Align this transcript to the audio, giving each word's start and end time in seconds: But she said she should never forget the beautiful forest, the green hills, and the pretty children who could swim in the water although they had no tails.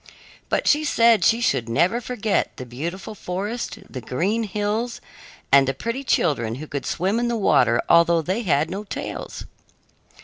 But 0.49 0.67
she 0.67 0.83
said 0.83 1.23
she 1.23 1.39
should 1.41 1.69
never 1.69 2.01
forget 2.01 2.57
the 2.57 2.65
beautiful 2.65 3.13
forest, 3.13 3.77
the 3.87 4.01
green 4.01 4.45
hills, 4.45 4.99
and 5.51 5.67
the 5.67 5.75
pretty 5.75 6.03
children 6.03 6.55
who 6.55 6.65
could 6.65 6.87
swim 6.87 7.19
in 7.19 7.27
the 7.27 7.37
water 7.37 7.79
although 7.87 8.23
they 8.23 8.41
had 8.41 8.67
no 8.71 8.83
tails. 8.83 9.43